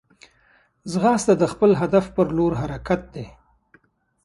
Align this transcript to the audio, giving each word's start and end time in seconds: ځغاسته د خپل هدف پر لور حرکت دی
ځغاسته 0.91 1.33
د 1.37 1.43
خپل 1.53 1.71
هدف 1.81 2.05
پر 2.15 2.27
لور 2.37 2.53
حرکت 2.61 3.01
دی 3.13 3.25